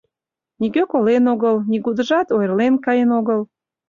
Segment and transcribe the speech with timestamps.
[0.59, 3.41] Нигӧ колен огыл, нигудыжат ойырлен каен огыл.